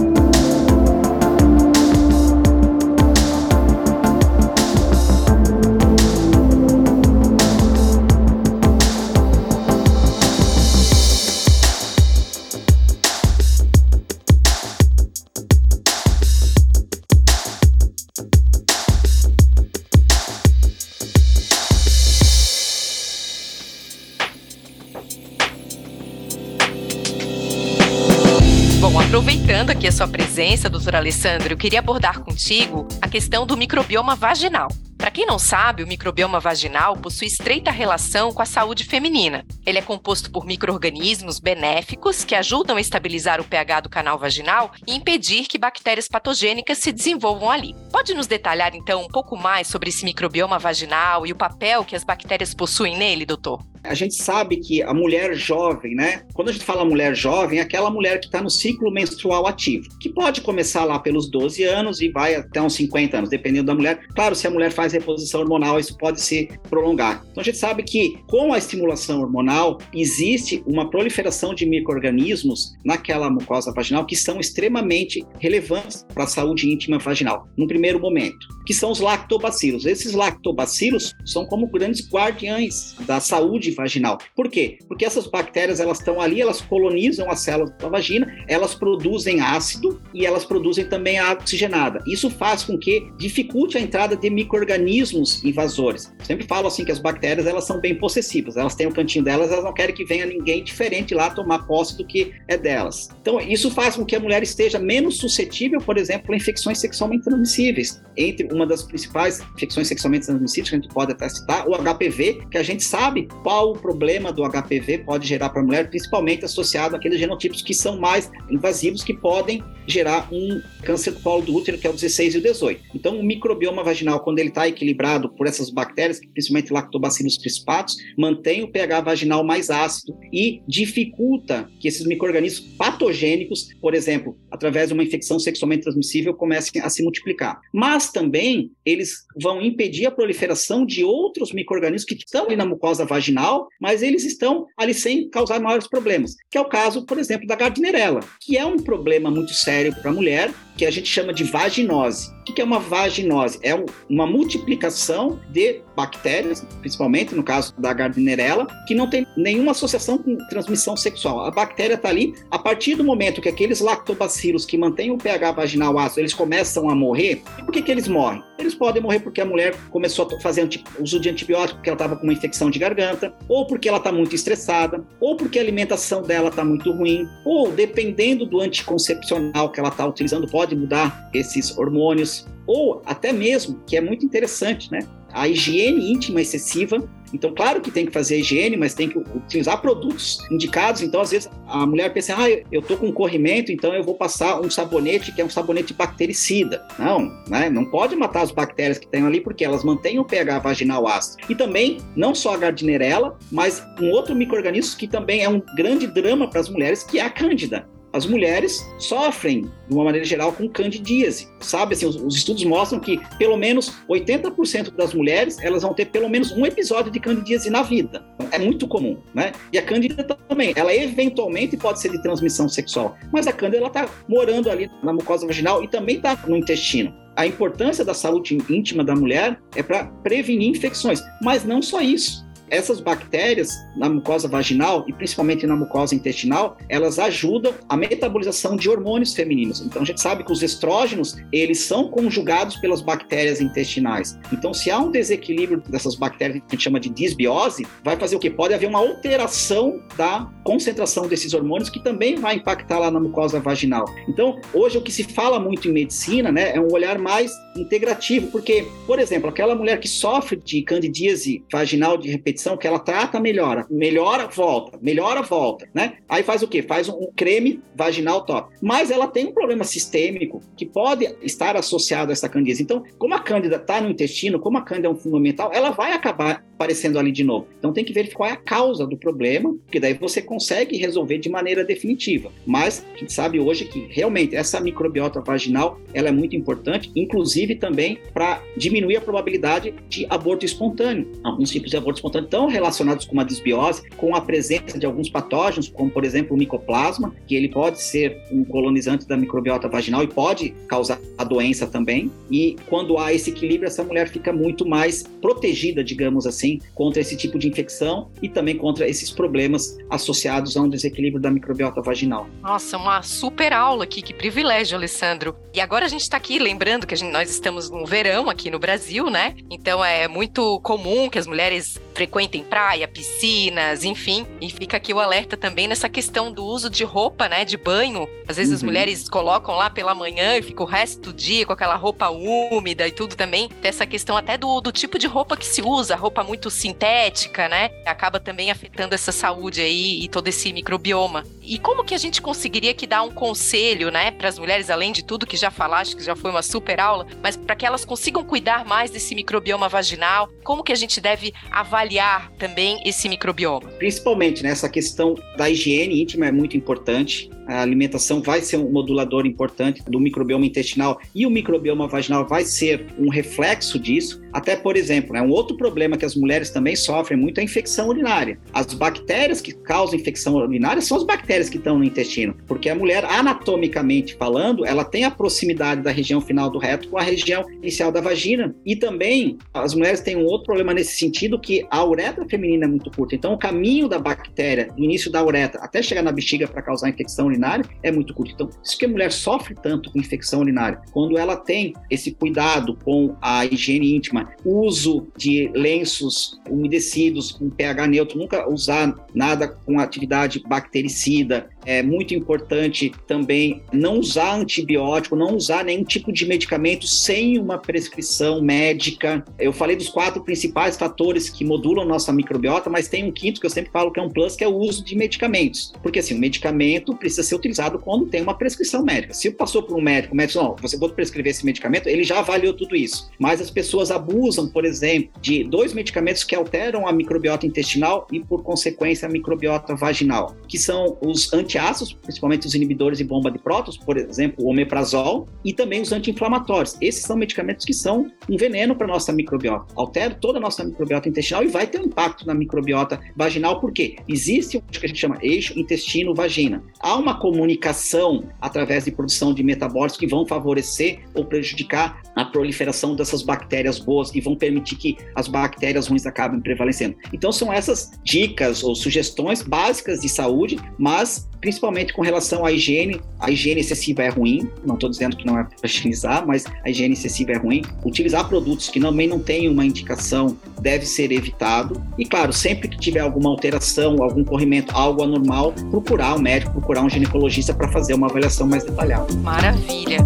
[29.09, 34.15] Aproveitando aqui a sua presença, doutor Alessandro, eu queria abordar contigo a questão do microbioma
[34.15, 34.67] vaginal.
[34.99, 39.43] Para quem não sabe, o microbioma vaginal possui estreita relação com a saúde feminina.
[39.65, 44.71] Ele é composto por micro-organismos benéficos que ajudam a estabilizar o pH do canal vaginal
[44.85, 47.73] e impedir que bactérias patogênicas se desenvolvam ali.
[47.91, 51.95] Pode nos detalhar então um pouco mais sobre esse microbioma vaginal e o papel que
[51.95, 53.59] as bactérias possuem nele, doutor?
[53.83, 56.23] A gente sabe que a mulher jovem, né?
[56.33, 59.87] Quando a gente fala mulher jovem, é aquela mulher que está no ciclo menstrual ativo,
[59.99, 63.75] que pode começar lá pelos 12 anos e vai até uns 50 anos, dependendo da
[63.75, 63.99] mulher.
[64.15, 67.23] Claro, se a mulher faz reposição hormonal, isso pode se prolongar.
[67.31, 73.29] Então a gente sabe que com a estimulação hormonal existe uma proliferação de micro-organismos naquela
[73.29, 78.73] mucosa vaginal que são extremamente relevantes para a saúde íntima vaginal, no primeiro momento, que
[78.73, 79.85] são os lactobacilos.
[79.85, 84.17] Esses lactobacilos são como grandes guardiães da saúde vaginal.
[84.35, 84.79] Por quê?
[84.87, 90.01] Porque essas bactérias elas estão ali, elas colonizam as células da vagina, elas produzem ácido
[90.13, 92.03] e elas produzem também água oxigenada.
[92.05, 96.13] Isso faz com que dificulte a entrada de micro-organismos invasores.
[96.23, 99.51] Sempre falo assim que as bactérias elas são bem possessivas, elas têm o cantinho delas,
[99.51, 103.09] elas não querem que venha ninguém diferente lá tomar posse do que é delas.
[103.21, 107.23] Então, isso faz com que a mulher esteja menos suscetível, por exemplo, a infecções sexualmente
[107.23, 108.01] transmissíveis.
[108.17, 112.47] Entre uma das principais infecções sexualmente transmissíveis que a gente pode até citar, o HPV,
[112.51, 116.45] que a gente sabe qual o problema do HPV pode gerar para a mulher, principalmente
[116.45, 121.55] associado àqueles genotipos que são mais invasivos, que podem gerar um câncer do colo do
[121.55, 122.81] útero, que é o 16 e o 18.
[122.93, 128.63] Então, o microbioma vaginal, quando ele está equilibrado por essas bactérias, principalmente lactobacillus crispatus, mantém
[128.63, 134.93] o pH vaginal mais ácido e dificulta que esses micro-organismos patogênicos, por exemplo, através de
[134.93, 137.59] uma infecção sexualmente transmissível, comecem a se multiplicar.
[137.73, 143.05] Mas também eles vão impedir a proliferação de outros micro-organismos que estão ali na mucosa
[143.05, 143.48] vaginal,
[143.79, 147.55] mas eles estão ali sem causar maiores problemas, que é o caso, por exemplo, da
[147.55, 151.43] gardnerella, que é um problema muito sério para a mulher, que a gente chama de
[151.43, 152.31] vaginose.
[152.39, 153.59] O que é uma vaginose?
[153.61, 153.75] É
[154.09, 160.37] uma multiplicação de bactérias, principalmente no caso da Gardnerella, que não tem nenhuma associação com
[160.47, 161.41] transmissão sexual.
[161.41, 165.51] A bactéria está ali, a partir do momento que aqueles lactobacilos que mantêm o pH
[165.51, 168.41] vaginal ácido, eles começam a morrer, e por que, que eles morrem?
[168.57, 170.67] Eles podem morrer porque a mulher começou a fazer
[170.99, 174.11] uso de antibiótico porque ela estava com uma infecção de garganta, ou porque ela está
[174.11, 179.79] muito estressada, ou porque a alimentação dela está muito ruim, ou dependendo do anticoncepcional que
[179.79, 184.91] ela está utilizando, pode pode mudar esses hormônios, ou até mesmo, que é muito interessante,
[184.91, 184.99] né?
[185.31, 187.03] A higiene íntima excessiva.
[187.31, 191.03] Então, claro que tem que fazer a higiene, mas tem que utilizar produtos indicados.
[191.03, 194.59] Então, às vezes, a mulher pensa, ah, eu tô com corrimento, então eu vou passar
[194.59, 196.83] um sabonete que é um sabonete bactericida.
[196.97, 197.69] Não, né?
[197.69, 201.43] Não pode matar as bactérias que tem ali, porque elas mantêm o pH vaginal ácido.
[201.47, 206.07] E também, não só a gardnerella, mas um outro microorganismo que também é um grande
[206.07, 210.51] drama para as mulheres, que é a cândida as mulheres sofrem, de uma maneira geral,
[210.51, 211.47] com candidíase.
[211.59, 216.05] Sabe, assim, os, os estudos mostram que pelo menos 80% das mulheres elas vão ter
[216.05, 218.25] pelo menos um episódio de candidíase na vida.
[218.51, 219.51] É muito comum, né?
[219.71, 223.87] E a cândida também, ela eventualmente pode ser de transmissão sexual, mas a cândida ela
[223.87, 227.13] está morando ali na mucosa vaginal e também está no intestino.
[227.35, 232.48] A importância da saúde íntima da mulher é para prevenir infecções, mas não só isso
[232.69, 238.89] essas bactérias na mucosa vaginal e principalmente na mucosa intestinal, elas ajudam a metabolização de
[238.89, 239.81] hormônios femininos.
[239.81, 244.37] Então a gente sabe que os estrógenos, eles são conjugados pelas bactérias intestinais.
[244.51, 248.35] Então se há um desequilíbrio dessas bactérias que a gente chama de disbiose, vai fazer
[248.35, 248.49] o que?
[248.49, 253.59] Pode haver uma alteração da concentração desses hormônios que também vai impactar lá na mucosa
[253.59, 254.05] vaginal.
[254.27, 258.47] Então, hoje o que se fala muito em medicina, né, é um olhar mais integrativo,
[258.47, 263.39] porque, por exemplo, aquela mulher que sofre de candidíase vaginal de repetição que ela trata,
[263.39, 263.85] melhora.
[263.89, 264.97] Melhora, volta.
[265.01, 266.17] Melhora, volta, né?
[266.27, 266.81] Aí faz o quê?
[266.81, 268.75] Faz um creme vaginal top.
[268.81, 272.83] Mas ela tem um problema sistêmico que pode estar associado a essa candidíase.
[272.83, 276.13] Então, como a cândida está no intestino, como a cândida é um fundamental, ela vai
[276.13, 277.67] acabar aparecendo ali de novo.
[277.77, 281.37] Então tem que ver qual é a causa do problema, porque daí você consegue resolver
[281.37, 282.49] de maneira definitiva.
[282.65, 287.75] Mas a gente sabe hoje que realmente essa microbiota vaginal ela é muito importante, inclusive
[287.75, 291.29] também para diminuir a probabilidade de aborto espontâneo.
[291.43, 295.29] Alguns tipos de aborto espontâneo estão relacionados com uma desbiose, com a presença de alguns
[295.29, 300.23] patógenos, como por exemplo o micoplasma, que ele pode ser um colonizante da microbiota vaginal
[300.23, 302.31] e pode causar a doença também.
[302.49, 307.37] E quando há esse equilíbrio, essa mulher fica muito mais protegida, digamos assim contra esse
[307.37, 312.47] tipo de infecção e também contra esses problemas associados a um desequilíbrio da microbiota vaginal.
[312.63, 315.55] Nossa, uma super aula aqui, que privilégio, Alessandro.
[315.73, 318.79] E agora a gente está aqui lembrando que gente, nós estamos no verão aqui no
[318.79, 319.55] Brasil, né?
[319.69, 324.45] Então é muito comum que as mulheres frequentem praia, piscinas, enfim.
[324.61, 328.27] E fica aqui o alerta também nessa questão do uso de roupa, né, de banho.
[328.47, 328.75] Às vezes uhum.
[328.75, 332.29] as mulheres colocam lá pela manhã e fica o resto do dia com aquela roupa
[332.29, 333.67] úmida e tudo também.
[333.67, 336.69] Tem essa questão até do, do tipo de roupa que se usa, roupa muito muito
[336.69, 337.89] sintética, né?
[338.05, 341.45] Acaba também afetando essa saúde aí e todo esse microbioma.
[341.61, 345.11] E como que a gente conseguiria que dar um conselho, né, para as mulheres, além
[345.11, 348.03] de tudo que já falaste, que já foi uma super aula, mas para que elas
[348.03, 350.49] consigam cuidar mais desse microbioma vaginal?
[350.63, 353.89] Como que a gente deve avaliar avaliar também esse microbioma?
[353.97, 359.45] Principalmente nessa questão da higiene íntima é muito importante a alimentação vai ser um modulador
[359.45, 364.41] importante do microbioma intestinal e o microbioma vaginal vai ser um reflexo disso.
[364.53, 367.63] Até, por exemplo, né, um outro problema que as mulheres também sofrem muito é a
[367.63, 368.59] infecção urinária.
[368.73, 372.95] As bactérias que causam infecção urinária são as bactérias que estão no intestino, porque a
[372.95, 377.65] mulher, anatomicamente falando, ela tem a proximidade da região final do reto com a região
[377.81, 378.75] inicial da vagina.
[378.85, 382.87] E também as mulheres têm um outro problema nesse sentido, que a uretra feminina é
[382.87, 383.35] muito curta.
[383.35, 387.09] Então, o caminho da bactéria, do início da uretra até chegar na bexiga para causar
[387.09, 388.53] infecção urinária, é muito curto.
[388.53, 392.97] Então, isso que a mulher sofre tanto com infecção urinária, quando ela tem esse cuidado
[393.03, 399.99] com a higiene íntima, uso de lenços umedecidos com pH neutro, nunca usar nada com
[399.99, 407.07] atividade bactericida, é muito importante também não usar antibiótico, não usar nenhum tipo de medicamento
[407.07, 409.43] sem uma prescrição médica.
[409.57, 413.65] Eu falei dos quatro principais fatores que modulam nossa microbiota, mas tem um quinto que
[413.65, 415.93] eu sempre falo que é um plus, que é o uso de medicamentos.
[416.03, 419.33] Porque assim, o medicamento precisa ser utilizado quando tem uma prescrição médica.
[419.33, 422.39] Se passou por um médico, o médico, não, você pode prescrever esse medicamento, ele já
[422.39, 423.29] avaliou tudo isso.
[423.39, 428.39] Mas as pessoas abusam, por exemplo, de dois medicamentos que alteram a microbiota intestinal e,
[428.39, 433.49] por consequência, a microbiota vaginal, que são os anti antiácidos, principalmente os inibidores de bomba
[433.49, 436.97] de prótons, por exemplo, o omeprazol, e também os anti-inflamatórios.
[437.01, 439.93] Esses são medicamentos que são um veneno para nossa microbiota.
[439.95, 444.17] Altera toda a nossa microbiota intestinal e vai ter um impacto na microbiota vaginal, porque
[444.27, 446.83] existe o que a gente chama eixo intestino-vagina.
[446.99, 453.15] Há uma comunicação através de produção de metabólitos que vão favorecer ou prejudicar a proliferação
[453.15, 457.15] dessas bactérias boas e vão permitir que as bactérias ruins acabem prevalecendo.
[457.33, 463.21] Então são essas dicas ou sugestões básicas de saúde, mas principalmente com relação à higiene.
[463.39, 466.89] A higiene excessiva é ruim, não estou dizendo que não é para higienizar, mas a
[466.89, 467.81] higiene excessiva é ruim.
[468.03, 472.01] Utilizar produtos que também não têm uma indicação deve ser evitado.
[472.17, 477.03] E, claro, sempre que tiver alguma alteração, algum corrimento, algo anormal, procurar um médico, procurar
[477.03, 479.33] um ginecologista para fazer uma avaliação mais detalhada.
[479.35, 480.19] Maravilha!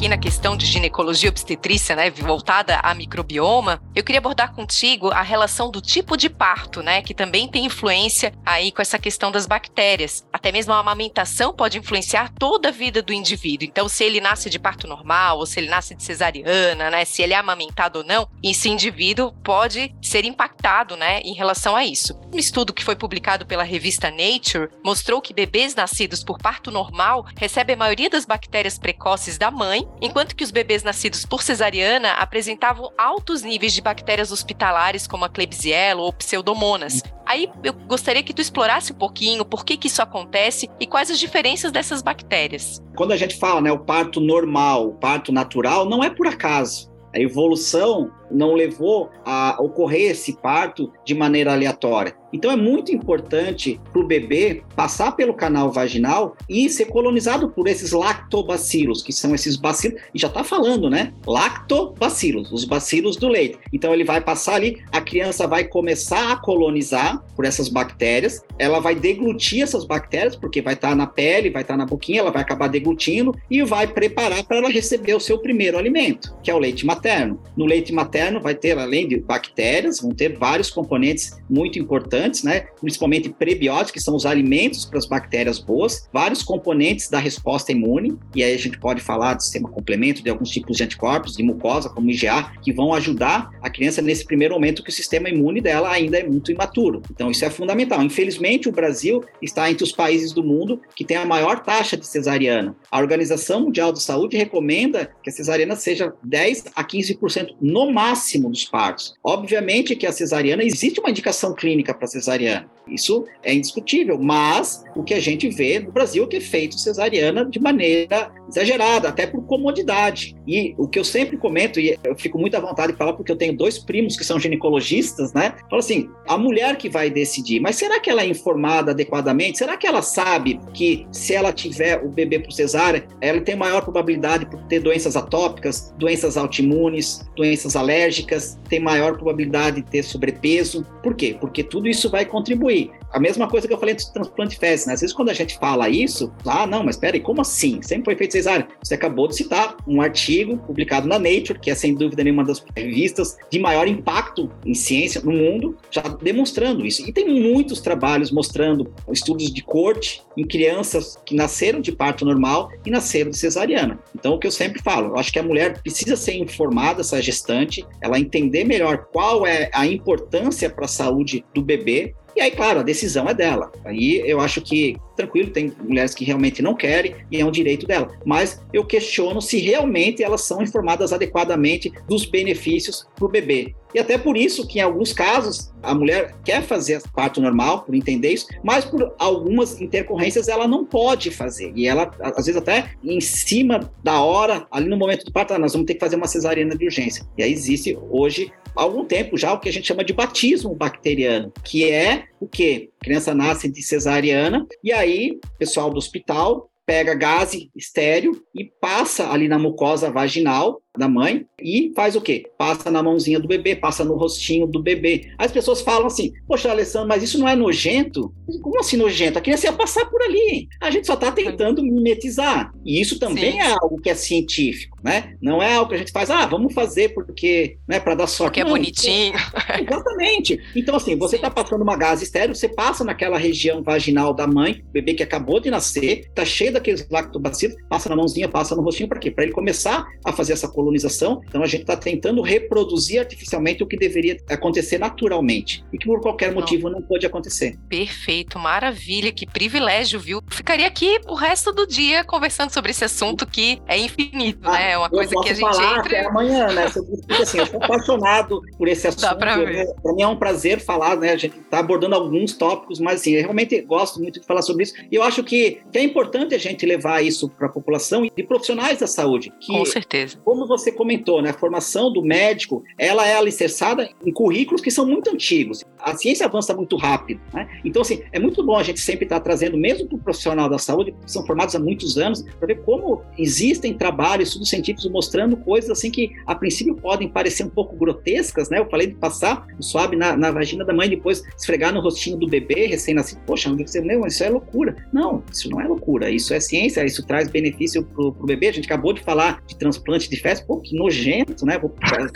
[0.00, 5.20] Aqui na questão de ginecologia obstetrícia, né, voltada a microbioma, eu queria abordar contigo a
[5.20, 9.44] relação do tipo de parto, né, que também tem influência aí com essa questão das
[9.44, 10.26] bactérias.
[10.32, 13.68] Até mesmo a amamentação pode influenciar toda a vida do indivíduo.
[13.68, 17.20] Então, se ele nasce de parto normal ou se ele nasce de cesariana, né, se
[17.20, 22.18] ele é amamentado ou não, esse indivíduo pode ser impactado, né, em relação a isso.
[22.32, 27.26] Um estudo que foi publicado pela revista Nature mostrou que bebês nascidos por parto normal
[27.36, 32.12] recebem a maioria das bactérias precoces da mãe, enquanto que os bebês nascidos por cesariana
[32.12, 37.02] apresentavam altos níveis de bactérias hospitalares como a Klebsiella ou Pseudomonas.
[37.26, 41.10] Aí eu gostaria que tu explorasse um pouquinho por que, que isso acontece e quais
[41.10, 42.82] as diferenças dessas bactérias.
[42.96, 46.90] Quando a gente fala, né, o parto normal, o parto natural, não é por acaso.
[47.14, 52.14] A evolução não levou a ocorrer esse parto de maneira aleatória.
[52.32, 57.66] Então é muito importante para o bebê passar pelo canal vaginal e ser colonizado por
[57.66, 61.12] esses lactobacilos, que são esses bacilos, e já está falando, né?
[61.26, 63.58] Lactobacilos, os bacilos do leite.
[63.72, 68.78] Então ele vai passar ali, a criança vai começar a colonizar por essas bactérias, ela
[68.78, 72.20] vai deglutir essas bactérias, porque vai estar tá na pele, vai estar tá na boquinha,
[72.20, 76.50] ela vai acabar deglutindo e vai preparar para ela receber o seu primeiro alimento, que
[76.50, 77.40] é o leite materno.
[77.56, 82.66] No leite materno vai ter, além de bactérias, vão ter vários componentes muito importantes né?
[82.80, 88.16] principalmente prebióticos, que são os alimentos para as bactérias boas, vários componentes da resposta imune,
[88.34, 91.42] e aí a gente pode falar de sistema complemento, de alguns tipos de anticorpos, de
[91.42, 95.60] mucosa, como IgA, que vão ajudar a criança nesse primeiro momento que o sistema imune
[95.60, 97.02] dela ainda é muito imaturo.
[97.10, 98.02] Então, isso é fundamental.
[98.02, 102.06] Infelizmente, o Brasil está entre os países do mundo que tem a maior taxa de
[102.06, 102.76] cesariana.
[102.90, 108.09] A Organização Mundial de Saúde recomenda que a cesariana seja 10 a 15% no máximo
[108.50, 109.14] dos partos.
[109.22, 112.68] Obviamente que a cesariana existe uma indicação clínica para cesariana.
[112.90, 116.78] Isso é indiscutível, mas o que a gente vê no Brasil é que é feito
[116.78, 120.36] cesariana de maneira exagerada, até por comodidade.
[120.46, 123.30] E o que eu sempre comento, e eu fico muito à vontade de falar porque
[123.30, 125.54] eu tenho dois primos que são ginecologistas, né?
[125.68, 129.58] Falo assim, a mulher que vai decidir, mas será que ela é informada adequadamente?
[129.58, 133.82] Será que ela sabe que se ela tiver o bebê por cesárea, ela tem maior
[133.82, 140.84] probabilidade de ter doenças atópicas, doenças autoimunes, doenças alérgicas, tem maior probabilidade de ter sobrepeso?
[141.02, 141.36] Por quê?
[141.38, 142.79] Porque tudo isso vai contribuir
[143.12, 144.94] a mesma coisa que eu falei do transplante de fezes, né?
[144.94, 147.82] Às vezes quando a gente fala isso, ah, não, mas peraí, como assim?
[147.82, 148.68] Sempre foi feito cesárea.
[148.82, 152.64] Você acabou de citar um artigo publicado na Nature, que é sem dúvida nenhuma das
[152.76, 157.08] revistas de maior impacto em ciência no mundo, já demonstrando isso.
[157.08, 162.70] E tem muitos trabalhos mostrando estudos de corte em crianças que nasceram de parto normal
[162.86, 163.98] e nasceram de cesariana.
[164.14, 167.20] Então, o que eu sempre falo, eu acho que a mulher precisa ser informada, essa
[167.20, 172.50] gestante, ela entender melhor qual é a importância para a saúde do bebê, e aí,
[172.50, 173.70] claro, a decisão é dela.
[173.84, 177.86] Aí eu acho que, tranquilo, tem mulheres que realmente não querem e é um direito
[177.86, 178.10] dela.
[178.24, 183.74] Mas eu questiono se realmente elas são informadas adequadamente dos benefícios para o bebê.
[183.94, 187.94] E até por isso que, em alguns casos, a mulher quer fazer parto normal, por
[187.94, 191.72] entender isso, mas por algumas intercorrências ela não pode fazer.
[191.74, 195.58] E ela, às vezes, até em cima da hora, ali no momento do parto, ah,
[195.58, 197.26] nós vamos ter que fazer uma cesariana de urgência.
[197.36, 200.74] E aí existe hoje há algum tempo já o que a gente chama de batismo
[200.74, 202.90] bacteriano, que é o quê?
[203.00, 208.64] A criança nasce de cesariana e aí o pessoal do hospital pega gás estéreo e
[208.64, 212.44] passa ali na mucosa vaginal da mãe e faz o quê?
[212.58, 215.30] Passa na mãozinha do bebê, passa no rostinho do bebê.
[215.38, 218.32] As pessoas falam assim: Poxa, Alessandro, mas isso não é nojento?
[218.60, 219.38] Como assim nojento?
[219.38, 220.68] A criança ia passar por ali.
[220.80, 222.72] A gente só está tentando mimetizar.
[222.84, 223.58] E isso também Sim.
[223.60, 225.34] é algo que é científico, né?
[225.40, 228.50] Não é algo que a gente faz, ah, vamos fazer porque, né, para dar sorte.
[228.50, 229.34] Porque é bonitinho.
[229.80, 230.58] Exatamente.
[230.74, 234.84] Então, assim, você está passando uma gás estéreo, você passa naquela região vaginal da mãe,
[234.92, 239.08] bebê que acabou de nascer, está cheio daqueles lactobacilos, passa na mãozinha, passa no rostinho,
[239.08, 239.30] para quê?
[239.30, 241.42] Para ele começar a fazer essa colonização.
[241.46, 246.20] Então a gente está tentando reproduzir artificialmente o que deveria acontecer naturalmente e que por
[246.20, 247.76] qualquer motivo não, não pode acontecer.
[247.88, 250.42] Perfeito, maravilha, que privilégio, viu?
[250.50, 254.92] Ficaria aqui o resto do dia conversando sobre esse assunto que é infinito, ah, né?
[254.92, 256.00] É uma coisa que a gente falar entra...
[256.00, 256.86] até amanhã, né?
[256.90, 259.22] Porque assim, eu sou apaixonado por esse assunto.
[259.22, 259.86] Dá pra ver.
[259.86, 259.94] Né?
[260.02, 261.32] Para mim é um prazer falar, né?
[261.32, 264.84] A gente está abordando alguns tópicos, mas assim, eu realmente gosto muito de falar sobre
[264.84, 264.94] isso.
[265.10, 268.42] E eu acho que, que é importante a gente levar isso para a população e
[268.42, 269.52] profissionais da saúde.
[269.60, 270.38] Que, Com certeza.
[270.44, 275.06] Como você comentou, né, a formação do médico, ela é alicerçada em currículos que são
[275.06, 275.84] muito antigos.
[275.98, 277.68] A ciência avança muito rápido, né?
[277.84, 280.68] Então, assim, é muito bom a gente sempre estar tá trazendo, mesmo para o profissional
[280.68, 285.10] da saúde, que são formados há muitos anos, para ver como existem trabalhos, estudos científicos
[285.10, 288.78] mostrando coisas assim que, a princípio, podem parecer um pouco grotescas, né?
[288.78, 292.36] Eu falei de passar o suave na, na vagina da mãe, depois esfregar no rostinho
[292.36, 293.40] do bebê recém-nascido.
[293.46, 294.96] Poxa, não, isso é loucura.
[295.12, 298.68] Não, isso não é loucura, isso é ciência, isso traz benefício para o bebê.
[298.68, 301.78] A gente acabou de falar de transplante de fezes, pô, que nojento, né?
[301.78, 301.94] Vou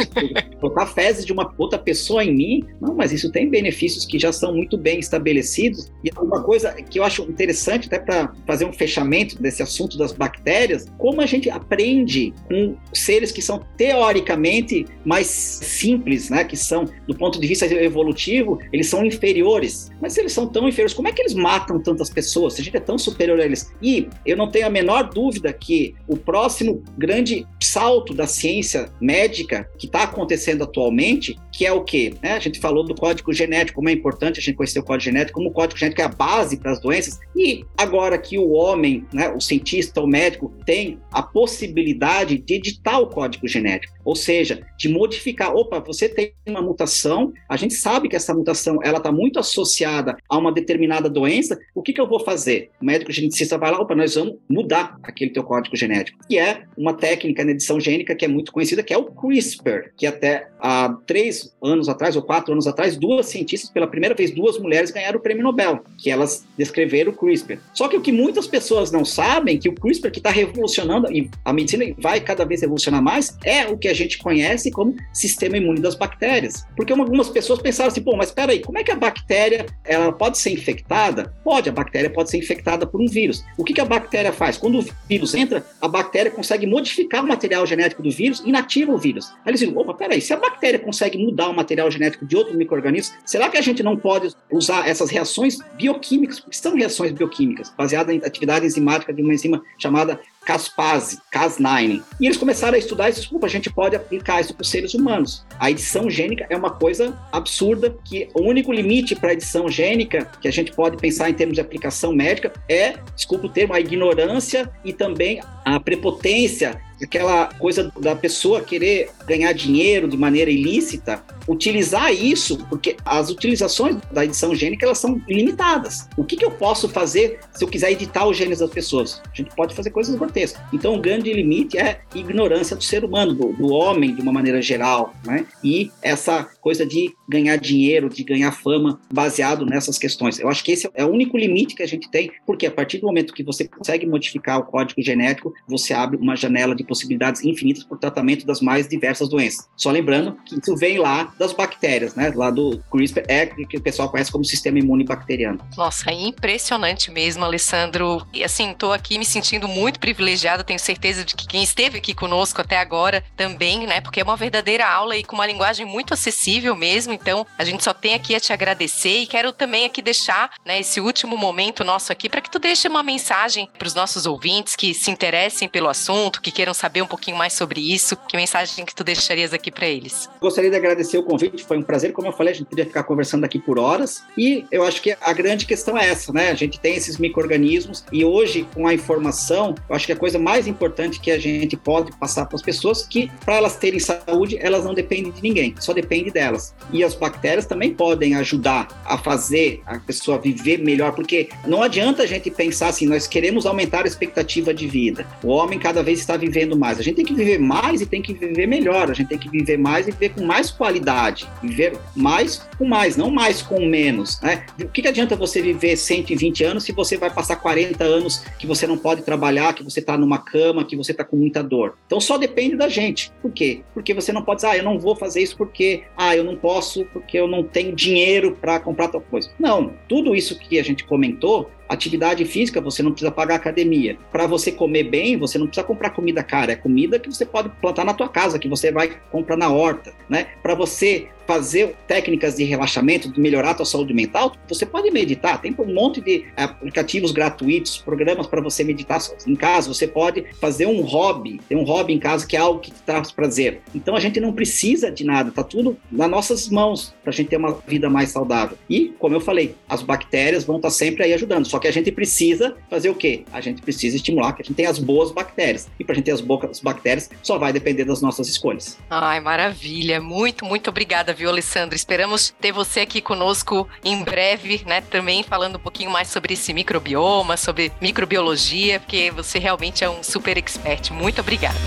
[0.60, 2.64] botar fezes de uma outra pessoa em mim.
[2.80, 5.92] Não, mas isso tem benefícios que já são muito bem estabelecidos.
[6.04, 10.12] E uma coisa que eu acho interessante, até para fazer um fechamento desse assunto das
[10.12, 16.44] bactérias, como a gente aprende com seres que são teoricamente mais simples, né?
[16.44, 19.90] Que são, do ponto de vista evolutivo, eles são inferiores.
[20.00, 22.54] Mas se eles são tão inferiores, como é que eles matam tantas pessoas?
[22.54, 23.72] Se a gente é tão superior a eles.
[23.82, 29.68] E eu não tenho a menor dúvida que o próximo grande salto da ciência médica
[29.78, 32.12] que está acontecendo atualmente, que é o quê?
[32.20, 32.32] Né?
[32.32, 35.38] A gente falou do código genético, como é importante a gente conhecer o código genético,
[35.38, 39.06] como o código genético é a base para as doenças, e agora que o homem,
[39.12, 44.66] né, o cientista, o médico, tem a possibilidade de editar o código genético, ou seja,
[44.76, 45.54] de modificar.
[45.54, 50.16] Opa, você tem uma mutação, a gente sabe que essa mutação ela está muito associada
[50.28, 52.70] a uma determinada doença, o que, que eu vou fazer?
[52.82, 56.64] O médico geneticista vai lá, opa, nós vamos mudar aquele teu código genético, que é
[56.76, 60.48] uma técnica na edição gênica que é muito conhecida, que é o CRISPR, que até
[60.58, 64.90] há três anos atrás, ou quatro anos atrás, duas cientistas, pela primeira vez, duas mulheres
[64.90, 67.58] ganharam o prêmio Nobel, que elas descreveram o CRISPR.
[67.72, 71.30] Só que o que muitas pessoas não sabem, que o CRISPR que está revolucionando, e
[71.44, 75.56] a medicina vai cada vez evolucionar mais, é o que a gente conhece como sistema
[75.56, 76.64] imune das bactérias.
[76.76, 80.12] Porque algumas pessoas pensaram assim, pô, mas espera aí, como é que a bactéria ela
[80.12, 81.34] pode ser infectada?
[81.44, 83.44] Pode, a bactéria pode ser infectada por um vírus.
[83.56, 84.56] O que, que a bactéria faz?
[84.56, 88.92] Quando o vírus entra, a bactéria consegue modificar o material genético do vírus e inativa
[88.92, 89.30] o vírus.
[89.44, 92.56] Aí eles dizem, opa, peraí, se a bactéria consegue mudar o material genético de outro
[92.56, 97.74] microorganismo, será que a gente não pode usar essas reações bioquímicas, que são reações bioquímicas,
[97.76, 102.02] baseadas em atividade enzimática de uma enzima chamada Caspase, Cas9.
[102.20, 104.94] E eles começaram a estudar isso, desculpa, a gente pode aplicar isso para os seres
[104.94, 105.44] humanos.
[105.58, 110.30] A edição gênica é uma coisa absurda, que o único limite para a edição gênica
[110.40, 113.80] que a gente pode pensar em termos de aplicação médica é, desculpa o termo, a
[113.80, 121.22] ignorância e também a prepotência aquela coisa da pessoa querer ganhar dinheiro de maneira ilícita,
[121.46, 126.08] utilizar isso, porque as utilizações da edição gênica elas são limitadas.
[126.16, 129.20] O que, que eu posso fazer se eu quiser editar os genes das pessoas?
[129.30, 130.62] A gente pode fazer coisas grotescas.
[130.72, 134.60] Então, o grande limite é ignorância do ser humano, do, do homem de uma maneira
[134.62, 135.46] geral, né?
[135.62, 140.38] E essa coisa de ganhar dinheiro, de ganhar fama baseado nessas questões.
[140.38, 142.98] Eu acho que esse é o único limite que a gente tem, porque a partir
[142.98, 147.84] do momento que você consegue modificar o código genético, você abre uma janela de infinitas
[147.84, 149.68] para o tratamento das mais diversas doenças.
[149.76, 152.32] Só lembrando que isso vem lá das bactérias, né?
[152.34, 155.60] Lá do CRISPR, é que o pessoal conhece como sistema imune bacteriano.
[155.76, 158.26] Nossa, é impressionante mesmo, Alessandro.
[158.32, 162.14] E assim, estou aqui me sentindo muito privilegiada, tenho certeza de que quem esteve aqui
[162.14, 164.00] conosco até agora também, né?
[164.00, 167.12] Porque é uma verdadeira aula e com uma linguagem muito acessível mesmo.
[167.12, 170.80] Então, a gente só tem aqui a te agradecer e quero também aqui deixar, né,
[170.80, 174.76] esse último momento nosso aqui para que tu deixe uma mensagem para os nossos ouvintes
[174.76, 178.16] que se interessem pelo assunto, que queiram saber um pouquinho mais sobre isso.
[178.28, 180.28] Que mensagem que tu deixarias aqui para eles?
[180.40, 182.12] Gostaria de agradecer o convite, foi um prazer.
[182.12, 184.22] Como eu falei, a gente podia ficar conversando aqui por horas.
[184.36, 186.50] E eu acho que a grande questão é essa, né?
[186.50, 190.38] A gente tem esses micro-organismos e hoje, com a informação, eu acho que a coisa
[190.38, 194.58] mais importante que a gente pode passar para as pessoas que, para elas terem saúde,
[194.60, 196.74] elas não dependem de ninguém, só depende delas.
[196.92, 202.22] E as bactérias também podem ajudar a fazer a pessoa viver melhor, porque não adianta
[202.22, 205.26] a gente pensar assim, nós queremos aumentar a expectativa de vida.
[205.42, 206.98] O homem cada vez está vivendo mais.
[206.98, 209.10] A gente tem que viver mais e tem que viver melhor.
[209.10, 211.48] A gente tem que viver mais e viver com mais qualidade.
[211.62, 214.40] Viver mais com mais, não mais com menos.
[214.40, 214.64] Né?
[214.80, 218.66] O que, que adianta você viver 120 anos se você vai passar 40 anos que
[218.66, 221.96] você não pode trabalhar, que você está numa cama, que você está com muita dor?
[222.06, 223.32] Então só depende da gente.
[223.42, 223.82] Por quê?
[223.92, 226.56] Porque você não pode dizer, ah, eu não vou fazer isso porque, ah, eu não
[226.56, 229.50] posso, porque eu não tenho dinheiro para comprar tal coisa.
[229.58, 234.18] Não, tudo isso que a gente comentou Atividade física, você não precisa pagar academia.
[234.32, 237.68] Para você comer bem, você não precisa comprar comida cara, é comida que você pode
[237.80, 240.48] plantar na tua casa, que você vai comprar na horta, né?
[240.62, 245.60] Para você fazer técnicas de relaxamento, de melhorar a tua saúde mental, você pode meditar.
[245.60, 249.88] Tem um monte de aplicativos gratuitos, programas para você meditar em casa.
[249.88, 253.02] Você pode fazer um hobby, ter um hobby em casa que é algo que te
[253.02, 253.80] traz prazer.
[253.94, 257.48] Então a gente não precisa de nada, tá tudo nas nossas mãos para a gente
[257.48, 258.76] ter uma vida mais saudável.
[258.88, 261.66] E, como eu falei, as bactérias vão estar tá sempre aí ajudando.
[261.66, 263.44] Só que a gente precisa fazer o quê?
[263.52, 265.88] A gente precisa estimular que a gente tenha as boas bactérias.
[265.98, 268.98] E para a gente ter as boas bactérias, só vai depender das nossas escolhas.
[269.10, 270.20] Ai, maravilha.
[270.20, 271.94] Muito, muito obrigada, viu, Alessandro?
[271.94, 275.00] Esperamos ter você aqui conosco em breve, né?
[275.00, 280.22] Também falando um pouquinho mais sobre esse microbioma, sobre microbiologia, porque você realmente é um
[280.22, 281.10] super expert.
[281.10, 281.78] Muito obrigada.